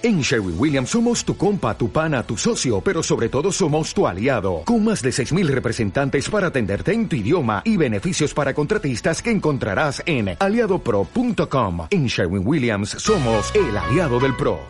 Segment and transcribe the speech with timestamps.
[0.00, 4.06] En Sherwin Williams somos tu compa, tu pana, tu socio, pero sobre todo somos tu
[4.06, 9.20] aliado, con más de 6.000 representantes para atenderte en tu idioma y beneficios para contratistas
[9.20, 11.88] que encontrarás en aliadopro.com.
[11.90, 14.60] En Sherwin Williams somos el aliado del PRO.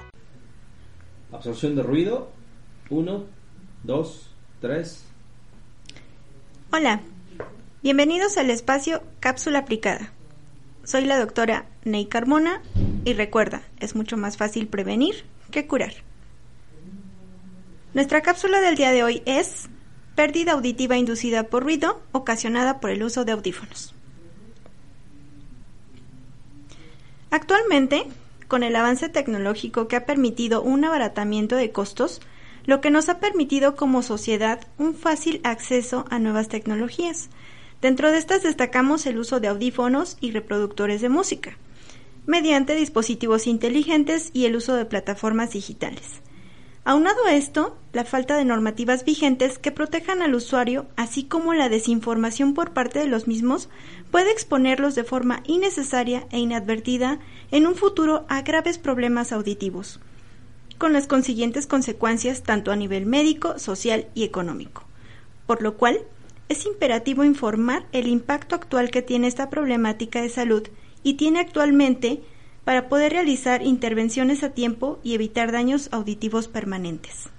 [1.31, 2.31] Absorción de ruido.
[2.89, 3.25] 1,
[3.85, 4.31] 2,
[4.63, 5.05] 3.
[6.73, 7.03] Hola,
[7.83, 10.11] bienvenidos al espacio Cápsula Aplicada.
[10.85, 12.63] Soy la doctora Ney Carmona
[13.05, 15.93] y recuerda, es mucho más fácil prevenir que curar.
[17.95, 19.69] Nuestra cápsula del día de hoy es
[20.15, 23.95] pérdida auditiva inducida por ruido ocasionada por el uso de audífonos.
[27.31, 28.05] Actualmente,
[28.47, 32.21] con el avance tecnológico que ha permitido un abaratamiento de costos,
[32.65, 37.31] lo que nos ha permitido como sociedad un fácil acceso a nuevas tecnologías,
[37.81, 41.57] Dentro de estas destacamos el uso de audífonos y reproductores de música,
[42.29, 46.21] mediante dispositivos inteligentes y el uso de plataformas digitales.
[46.85, 51.71] Aunado a esto, la falta de normativas vigentes que protejan al usuario, así como la
[51.71, 53.71] desinformación por parte de los mismos,
[54.11, 57.19] puede exponerlos de forma innecesaria e inadvertida
[57.51, 59.99] en un futuro a graves problemas auditivos,
[60.77, 64.85] con las consiguientes consecuencias tanto a nivel médico, social y económico.
[65.47, 66.01] Por lo cual,
[66.51, 70.69] es imperativo informar el impacto actual que tiene esta problemática de salud
[71.09, 72.21] y tiene actualmente
[72.65, 77.31] para poder realizar intervenciones a tiempo y evitar daños auditivos permanentes.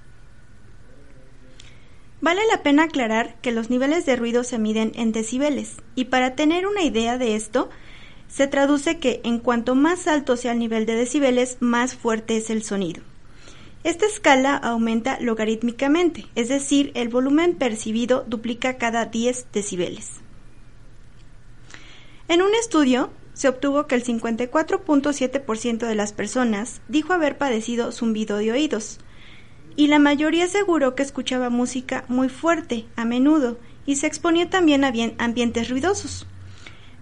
[2.19, 6.33] Vale la pena aclarar que los niveles de ruido se miden en decibeles y para
[6.33, 7.69] tener una idea de esto,
[8.27, 12.49] se traduce que en cuanto más alto sea el nivel de decibeles, más fuerte es
[12.49, 13.03] el sonido.
[13.83, 20.21] Esta escala aumenta logarítmicamente, es decir, el volumen percibido duplica cada 10 decibeles.
[22.27, 28.35] En un estudio, se obtuvo que el 54.7% de las personas dijo haber padecido zumbido
[28.35, 28.99] de oídos,
[29.77, 34.83] y la mayoría aseguró que escuchaba música muy fuerte, a menudo, y se exponía también
[34.83, 36.27] a ambientes ruidosos.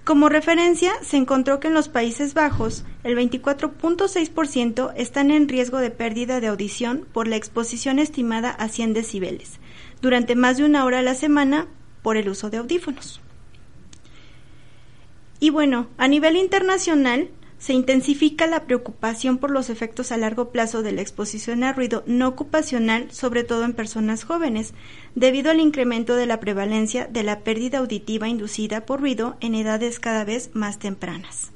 [0.04, 5.90] Como referencia, se encontró que en los Países Bajos el 24.6% están en riesgo de
[5.90, 9.60] pérdida de audición por la exposición estimada a 100 decibeles
[10.04, 11.66] durante más de una hora a la semana
[12.04, 13.22] por el uso de audífonos.
[15.40, 20.84] Y bueno, a nivel internacional, se intensifica la preocupación por los efectos a largo plazo
[20.84, 24.74] de la exposición a ruido no ocupacional, sobre todo en personas jóvenes,
[25.16, 30.00] debido al incremento de la prevalencia de la pérdida auditiva inducida por ruido en edades
[30.00, 31.52] cada vez más tempranas.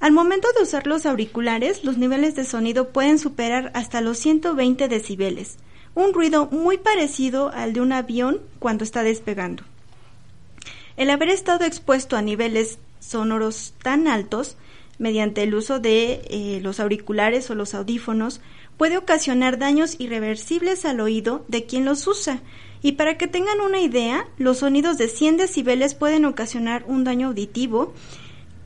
[0.00, 4.86] Al momento de usar los auriculares, los niveles de sonido pueden superar hasta los 120
[4.86, 5.56] decibeles,
[5.94, 9.64] un ruido muy parecido al de un avión cuando está despegando.
[10.98, 14.56] El haber estado expuesto a niveles sonoros tan altos
[14.98, 18.40] mediante el uso de eh, los auriculares o los audífonos
[18.76, 22.42] puede ocasionar daños irreversibles al oído de quien los usa.
[22.82, 27.28] Y para que tengan una idea, los sonidos de 100 decibeles pueden ocasionar un daño
[27.28, 27.94] auditivo,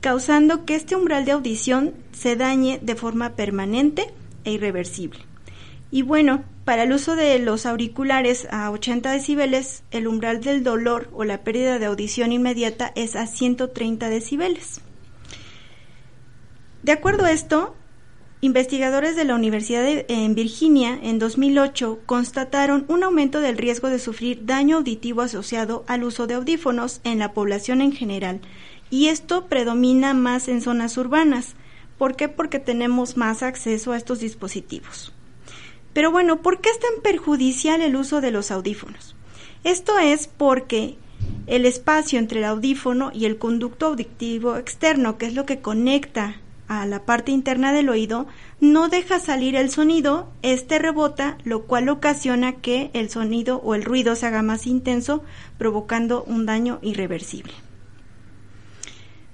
[0.01, 4.11] causando que este umbral de audición se dañe de forma permanente
[4.43, 5.19] e irreversible.
[5.93, 11.07] Y bueno, para el uso de los auriculares a 80 decibeles, el umbral del dolor
[11.13, 14.81] o la pérdida de audición inmediata es a 130 decibeles.
[16.81, 17.75] De acuerdo a esto,
[18.41, 23.99] investigadores de la Universidad de en Virginia en 2008 constataron un aumento del riesgo de
[23.99, 28.41] sufrir daño auditivo asociado al uso de audífonos en la población en general,
[28.89, 31.53] y esto predomina más en zonas urbanas.
[31.99, 32.29] ¿Por qué?
[32.29, 35.13] Porque tenemos más acceso a estos dispositivos.
[35.93, 39.15] Pero bueno, ¿por qué es tan perjudicial el uso de los audífonos?
[39.63, 40.97] Esto es porque
[41.47, 46.37] el espacio entre el audífono y el conducto auditivo externo, que es lo que conecta
[46.67, 48.25] a la parte interna del oído,
[48.59, 53.83] no deja salir el sonido, este rebota, lo cual ocasiona que el sonido o el
[53.83, 55.23] ruido se haga más intenso,
[55.57, 57.53] provocando un daño irreversible.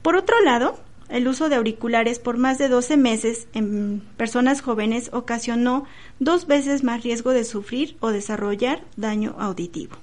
[0.02, 5.10] Por otro lado, el uso de auriculares por más de 12 meses en personas jóvenes
[5.12, 5.86] ocasionó
[6.20, 9.96] dos veces más riesgo de sufrir o desarrollar daño auditivo.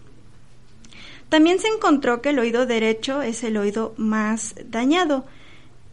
[1.28, 5.24] También se encontró que el oído derecho es el oído más dañado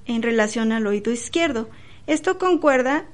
[0.06, 1.70] en relación al oído izquierdo.
[2.08, 3.06] Esto concuerda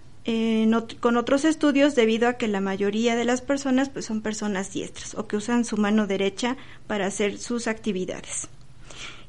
[0.99, 5.15] con otros estudios debido a que la mayoría de las personas pues, son personas diestras
[5.15, 6.55] o que usan su mano derecha
[6.87, 8.47] para hacer sus actividades.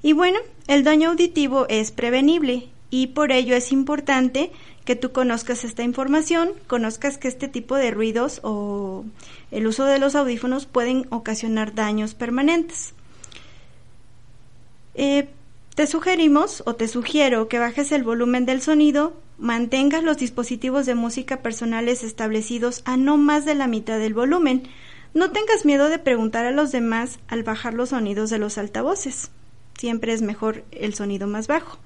[0.02, 4.50] Y bueno, el daño auditivo es prevenible y por ello es importante
[4.84, 9.04] que tú conozcas esta información, conozcas que este tipo de ruidos o
[9.50, 12.94] el uso de los audífonos pueden ocasionar daños permanentes.
[14.94, 15.28] Eh,
[15.74, 20.94] te sugerimos o te sugiero que bajes el volumen del sonido mantengas los dispositivos de
[20.94, 24.64] música personales establecidos a no más de la mitad del volumen.
[25.14, 29.30] No tengas miedo de preguntar a los demás al bajar los sonidos de los altavoces.
[29.80, 31.78] Siempre es mejor el sonido más bajo.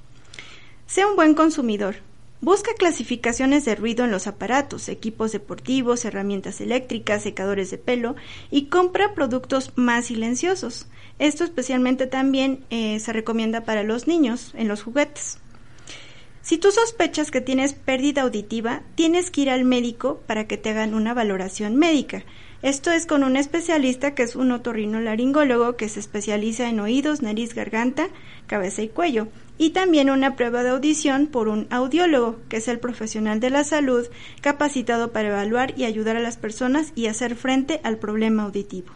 [0.84, 1.94] Sea un buen consumidor.
[2.40, 8.16] Busca clasificaciones de ruido en los aparatos, equipos deportivos, herramientas eléctricas, secadores de pelo
[8.50, 10.88] y compra productos más silenciosos.
[11.20, 15.38] Esto especialmente también eh, se recomienda para los niños en los juguetes.
[16.42, 20.70] Si tú sospechas que tienes pérdida auditiva, tienes que ir al médico para que te
[20.70, 22.24] hagan una valoración médica.
[22.64, 27.54] Esto es con un especialista que es un otorrinolaringólogo que se especializa en oídos, nariz,
[27.54, 28.08] garganta,
[28.46, 29.28] cabeza y cuello.
[29.58, 33.64] Y también una prueba de audición por un audiólogo, que es el profesional de la
[33.64, 34.06] salud
[34.40, 38.94] capacitado para evaluar y ayudar a las personas y hacer frente al problema auditivo.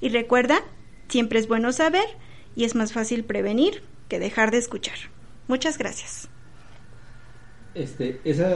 [0.00, 0.60] Y recuerda,
[1.08, 2.08] siempre es bueno saber
[2.56, 4.98] y es más fácil prevenir que dejar de escuchar.
[5.46, 6.28] Muchas gracias.
[7.72, 8.48] Este, esa